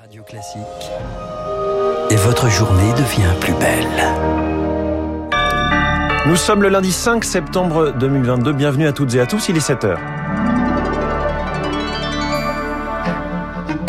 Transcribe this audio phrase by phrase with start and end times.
[0.00, 0.62] Radio Classique.
[2.10, 3.86] Et votre journée devient plus belle.
[6.26, 8.52] Nous sommes le lundi 5 septembre 2022.
[8.54, 9.50] Bienvenue à toutes et à tous.
[9.50, 9.84] Il est 7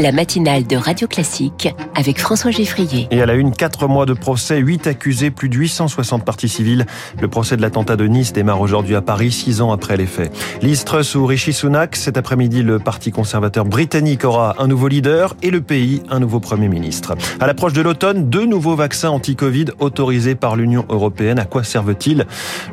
[0.01, 3.07] La matinale de Radio Classique avec François Geffrier.
[3.11, 6.87] Et à la une, 4 mois de procès, 8 accusés, plus de 860 parties civiles.
[7.21, 10.31] Le procès de l'attentat de Nice démarre aujourd'hui à Paris, 6 ans après les faits.
[10.63, 15.51] Liz ou Rishi Sunak, cet après-midi, le parti conservateur britannique aura un nouveau leader et
[15.51, 17.13] le pays un nouveau Premier ministre.
[17.39, 21.37] À l'approche de l'automne, deux nouveaux vaccins anti-Covid autorisés par l'Union européenne.
[21.37, 22.25] À quoi servent-ils?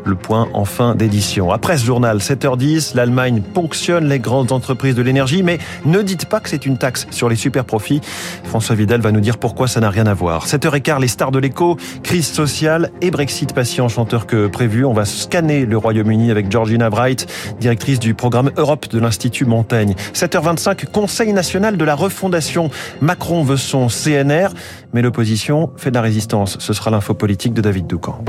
[0.06, 1.52] Le point en fin d'édition.
[1.52, 6.40] Après ce journal, 7h10, l'Allemagne ponctionne les grandes entreprises de l'énergie, mais ne dites pas
[6.40, 8.00] que c'est une taxe sur les super profits.
[8.44, 10.46] François Vidal va nous dire pourquoi ça n'a rien à voir.
[10.46, 14.84] 7h15, les stars de l'écho, crise sociale et Brexit patient chanteur que prévu.
[14.84, 17.26] On va scanner le Royaume-Uni avec Georgina Bright,
[17.60, 19.94] directrice du programme Europe de l'Institut Montaigne.
[20.14, 22.70] 7h25, Conseil national de la refondation.
[23.00, 24.48] Macron veut son CNR,
[24.92, 26.56] mais l'opposition fait de la résistance.
[26.60, 28.24] Ce sera l'info politique de David Doucan.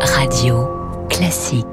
[0.00, 0.68] Radio
[1.08, 1.66] Classique.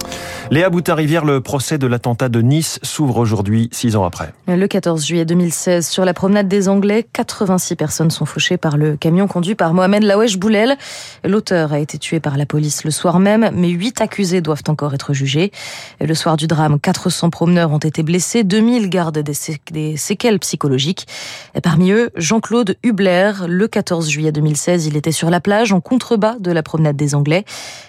[0.52, 4.32] Léa Boutarivière, le procès de l'attentat de Nice s'ouvre aujourd'hui, six ans après.
[4.48, 8.96] Le 14 juillet 2016, sur la promenade des Anglais, 86 personnes sont fauchées par le
[8.96, 10.78] camion conduit par Mohamed Lawesh Boulel.
[11.24, 14.94] L'auteur a été tué par la police le soir même, mais huit accusés doivent encore
[14.94, 15.52] être jugés.
[16.00, 19.34] Le soir du drame, 400 promeneurs ont été blessés, 2000 gardent des,
[19.72, 21.08] des séquelles psychologiques.
[21.56, 23.32] Et parmi eux, Jean-Claude Hubler.
[23.48, 27.16] Le 14 juillet 2016, il était sur la plage en contrebas de la promenade des
[27.16, 27.46] Anglais.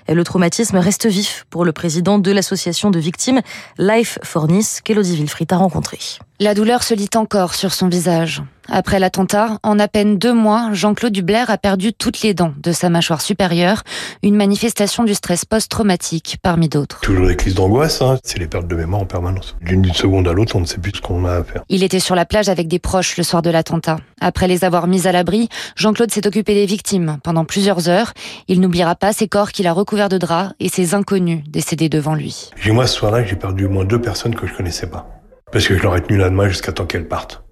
[0.09, 3.41] Et le traumatisme reste vif pour le président de la l'association de victimes
[3.77, 5.99] Life for Nice qu'Elodie Wilfried a rencontré.
[6.39, 8.43] La douleur se lit encore sur son visage.
[8.69, 12.73] Après l'attentat, en à peine deux mois, Jean-Claude Dubler a perdu toutes les dents de
[12.73, 13.83] sa mâchoire supérieure,
[14.23, 17.01] une manifestation du stress post-traumatique parmi d'autres.
[17.01, 18.19] Toujours des crises d'angoisse, hein.
[18.25, 19.57] c'est les pertes de mémoire en permanence.
[19.63, 21.63] D'une seconde à l'autre, on ne sait plus ce qu'on a à faire.
[21.69, 23.99] Il était sur la plage avec des proches le soir de l'attentat.
[24.21, 28.13] Après les avoir mis à l'abri, Jean-Claude s'est occupé des victimes pendant plusieurs heures.
[28.49, 32.15] Il n'oubliera pas ces corps qu'il a recouverts de draps et ces inconnus décédés devant
[32.15, 32.51] lui.
[32.61, 35.09] J'ai moi ce soir-là, j'ai perdu au moins deux personnes que je connaissais pas.
[35.53, 37.46] Parce que je leur ai tenu la main jusqu'à temps qu'elles partent.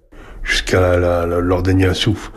[0.45, 2.31] Jusqu'à leur dernier souffle.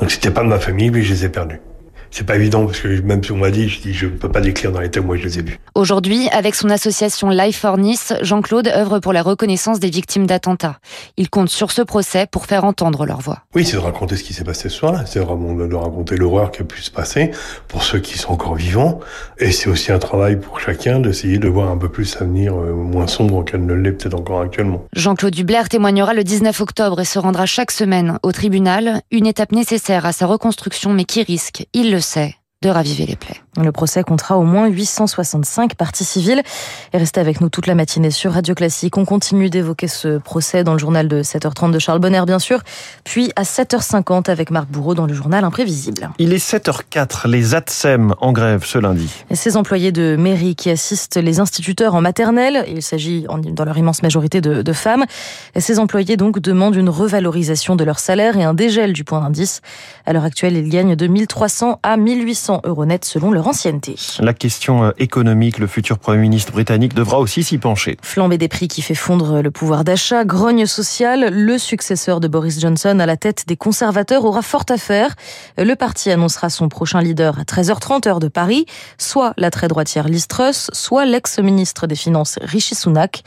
[0.00, 1.60] Donc c'était pas de ma famille, mais je les ai perdus.
[2.10, 4.30] C'est pas évident parce que même si on m'a dit, je dis je ne peux
[4.30, 5.58] pas décrire dans les thèmes où je les ai vus.
[5.76, 10.78] Aujourd'hui, avec son association Life for Nice, Jean-Claude œuvre pour la reconnaissance des victimes d'attentats.
[11.16, 13.44] Il compte sur ce procès pour faire entendre leur voix.
[13.54, 15.04] Oui, c'est de raconter ce qui s'est passé ce soir-là.
[15.06, 17.30] C'est vraiment de raconter l'horreur qui a pu se passer
[17.68, 18.98] pour ceux qui sont encore vivants.
[19.38, 23.06] Et c'est aussi un travail pour chacun d'essayer de voir un peu plus l'avenir moins
[23.06, 24.84] sombre qu'elle ne l'est peut-être encore actuellement.
[24.94, 29.52] Jean-Claude Dubler témoignera le 19 octobre et se rendra chaque semaine au tribunal, une étape
[29.52, 33.40] nécessaire à sa reconstruction mais qui risque, il le sait, de raviver les plaies.
[33.56, 36.42] Le procès comptera au moins 865 parties civiles.
[36.92, 38.98] Et restez avec nous toute la matinée sur Radio Classique.
[38.98, 42.60] On continue d'évoquer ce procès dans le journal de 7h30 de Charles Bonner, bien sûr.
[43.02, 46.10] Puis à 7h50 avec Marc Bourreau dans le journal Imprévisible.
[46.18, 47.28] Il est 7h04.
[47.28, 49.08] Les ATSEM en grève ce lundi.
[49.30, 53.78] Et ces employés de mairie qui assistent les instituteurs en maternelle, il s'agit dans leur
[53.78, 55.06] immense majorité de, de femmes,
[55.54, 59.20] et ces employés donc demandent une revalorisation de leur salaire et un dégel du point
[59.20, 59.62] d'indice.
[60.04, 63.94] À l'heure actuelle, ils gagnent de 1300 à 1800 euros net selon leur ancienneté.
[64.18, 67.96] La question économique, le futur Premier ministre britannique devra aussi s'y pencher.
[68.02, 72.60] Flambée des prix qui fait fondre le pouvoir d'achat, grogne sociale, le successeur de Boris
[72.60, 75.14] Johnson à la tête des conservateurs aura fort à faire.
[75.58, 78.66] Le parti annoncera son prochain leader à 13h30 heure de Paris,
[78.98, 83.22] soit la très droitière Liz Truss, soit l'ex-ministre des Finances Rishi Sunak.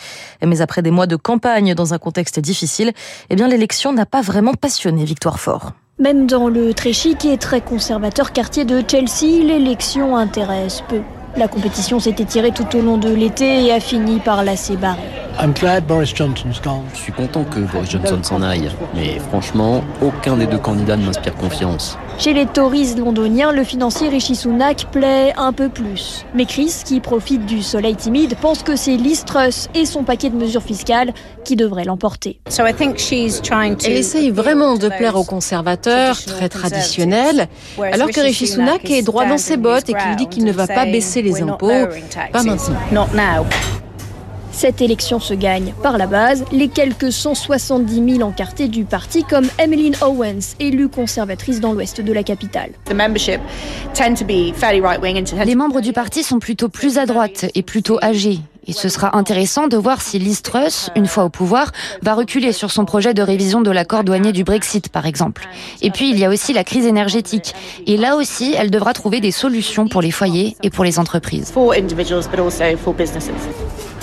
[0.46, 2.92] Mais après des mois de campagne dans un contexte difficile,
[3.30, 5.74] eh bien l'élection n'a pas vraiment passionné Victoire Fort.
[6.00, 11.02] Même dans le très chic et très conservateur quartier de Chelsea, l'élection intéresse peu.
[11.36, 15.02] La compétition s'est étirée tout au long de l'été et a fini par lasser Barry.
[15.42, 21.06] Je suis content que Boris Johnson s'en aille, mais franchement, aucun des deux candidats ne
[21.06, 21.98] m'inspire confiance.
[22.20, 26.26] Chez les Tories londoniens, le financier Rishi Sunak plaît un peu plus.
[26.36, 30.30] Mais Chris, qui profite du soleil timide, pense que c'est Liz Truss et son paquet
[30.30, 31.12] de mesures fiscales
[31.44, 32.40] qui devraient l'emporter.
[32.48, 37.48] Elle essaye vraiment de plaire aux conservateurs, très traditionnels,
[37.92, 40.68] alors que Rishi Sunak est droit dans ses bottes et qu'il dit qu'il ne va
[40.68, 41.72] pas baisser les impôts,
[42.32, 43.08] pas maintenant.
[44.54, 49.48] Cette élection se gagne par la base, les quelques 170 000 encartés du parti comme
[49.58, 52.70] Emmeline Owens, élue conservatrice dans l'ouest de la capitale.
[55.46, 58.40] Les membres du parti sont plutôt plus à droite et plutôt âgés.
[58.68, 61.72] Et ce sera intéressant de voir si Liz Truss, une fois au pouvoir,
[62.02, 65.48] va reculer sur son projet de révision de l'accord douanier du Brexit, par exemple.
[65.82, 67.54] Et puis, il y a aussi la crise énergétique.
[67.88, 71.54] Et là aussi, elle devra trouver des solutions pour les foyers et pour les entreprises.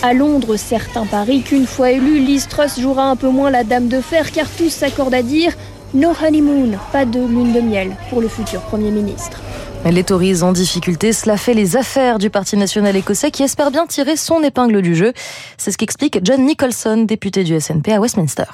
[0.02, 3.88] À Londres, certains parient qu'une fois élue, Liz Truss jouera un peu moins la dame
[3.88, 5.52] de fer, car tous s'accordent à dire
[5.92, 9.40] No honeymoon, pas de lune de miel pour le futur Premier ministre.
[9.86, 13.86] Les Tories en difficulté, cela fait les affaires du Parti national écossais qui espère bien
[13.86, 15.12] tirer son épingle du jeu.
[15.56, 18.44] C'est ce qu'explique John Nicholson, député du SNP à Westminster.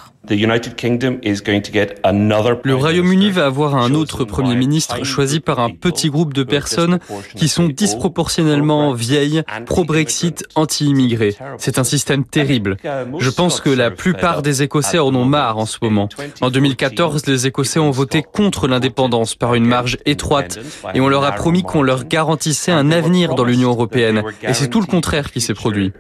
[2.65, 6.99] Le Royaume-Uni va avoir un autre Premier ministre choisi par un petit groupe de personnes
[7.37, 11.37] qui sont disproportionnellement vieilles, pro-Brexit, anti-immigrés.
[11.59, 12.77] C'est un système terrible.
[13.19, 16.09] Je pense que la plupart des Écossais en ont marre en ce moment.
[16.41, 20.59] En 2014, les Écossais ont voté contre l'indépendance par une marge étroite
[20.95, 24.23] et on leur a promis qu'on leur garantissait un avenir dans l'Union européenne.
[24.43, 25.93] Et c'est tout le contraire qui s'est produit.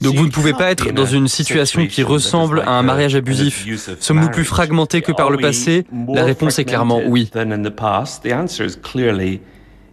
[0.00, 3.66] Donc vous ne pouvez pas être dans une situation qui ressemble à un mariage abusif.
[3.98, 5.84] Sommes-nous plus fragmentés que par le passé?
[6.08, 7.30] La réponse est clairement oui.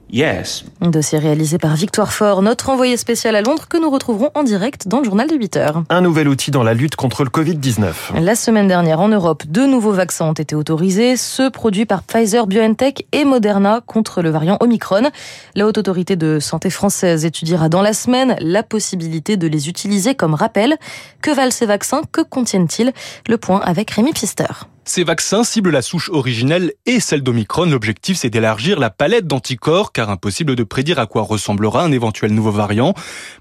[0.09, 0.63] Yes.
[0.80, 4.44] Un dossier réalisé par Victoire Fort, notre envoyé spécial à Londres, que nous retrouverons en
[4.44, 5.83] direct dans le journal de 8 heures.
[5.89, 8.21] Un nouvel outil dans la lutte contre le Covid-19.
[8.21, 12.48] La semaine dernière, en Europe, deux nouveaux vaccins ont été autorisés, ceux produits par Pfizer,
[12.48, 15.09] BioNTech et Moderna contre le variant Omicron.
[15.56, 20.15] La Haute Autorité de Santé française étudiera dans la semaine la possibilité de les utiliser
[20.15, 20.77] comme rappel.
[21.21, 22.01] Que valent ces vaccins?
[22.12, 22.94] Que contiennent-ils?
[23.27, 24.45] Le point avec Rémi Pister.
[24.87, 27.65] Ces vaccins ciblent la souche originelle et celle d'Omicron.
[27.65, 32.33] L'objectif, c'est d'élargir la palette d'anticorps, car impossible de prédire à quoi ressemblera un éventuel
[32.33, 32.93] nouveau variant.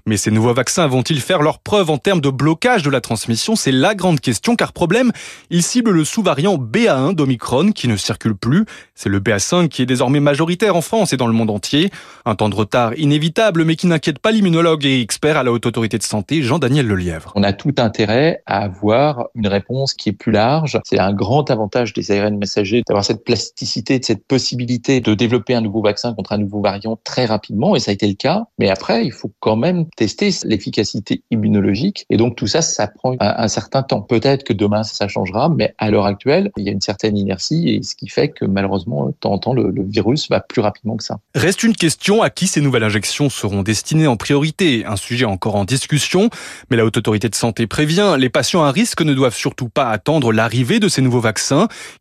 [0.05, 3.55] Mais ces nouveaux vaccins vont-ils faire leur preuve en termes de blocage de la transmission?
[3.55, 5.13] C'est la grande question, car problème,
[5.49, 8.65] ils ciblent le sous-variant BA1 d'Omicron, qui ne circule plus.
[8.93, 11.91] C'est le BA5 qui est désormais majoritaire en France et dans le monde entier.
[12.25, 15.65] Un temps de retard inévitable, mais qui n'inquiète pas l'immunologue et expert à la Haute
[15.65, 17.31] Autorité de Santé, Jean-Daniel Lelièvre.
[17.35, 20.77] On a tout intérêt à avoir une réponse qui est plus large.
[20.83, 25.61] C'est un grand avantage des ARN messagers d'avoir cette plasticité, cette possibilité de développer un
[25.61, 28.45] nouveau vaccin contre un nouveau variant très rapidement, et ça a été le cas.
[28.59, 33.15] Mais après, il faut quand même tester l'efficacité immunologique, et donc tout ça, ça prend
[33.19, 34.01] un, certain temps.
[34.01, 37.69] Peut-être que demain, ça changera, mais à l'heure actuelle, il y a une certaine inertie,
[37.69, 40.61] et ce qui fait que malheureusement, de temps en temps, le, le virus va plus
[40.61, 41.19] rapidement que ça.
[41.35, 45.55] Reste une question, à qui ces nouvelles injections seront destinées en priorité Un sujet encore
[45.55, 46.29] en discussion,
[46.69, 49.89] mais la Haute Autorité de Santé prévient, les patients à risque ne doivent surtout pas
[49.89, 51.26] attendre l'arrivée de ces nouveaux vaccins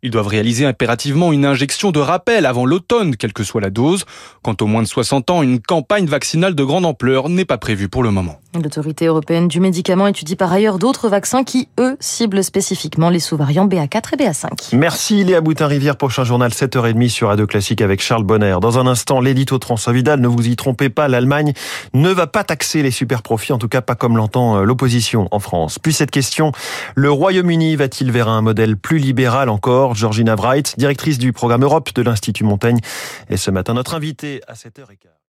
[0.03, 4.05] ils doivent réaliser impérativement une injection de rappel avant l'automne, quelle que soit la dose.
[4.43, 7.89] Quant aux moins de 60 ans, une campagne vaccinale de grande ampleur n'est pas prévue
[7.89, 8.41] pour le moment.
[8.63, 13.67] L'autorité européenne du médicament étudie par ailleurs d'autres vaccins qui, eux, ciblent spécifiquement les sous-variants
[13.67, 14.77] BA4 et BA5.
[14.77, 15.97] Merci Léa Boutin-Rivière.
[15.97, 18.57] Prochain journal 7h30 sur Radio Classique avec Charles Bonner.
[18.61, 21.53] Dans un instant, l'édito Transvidal, ne vous y trompez pas, l'Allemagne
[21.95, 25.29] ne va pas taxer les super profits, en tout cas pas comme l'entend euh, l'opposition
[25.31, 25.79] en France.
[25.79, 26.53] Puis cette question,
[26.95, 29.95] le Royaume-Uni va-t-il vers un modèle plus libéral encore?
[29.95, 32.81] Georgina Wright, directrice du programme Europe de l'Institut Montaigne,
[33.29, 35.17] est ce matin notre invitée à 7h15.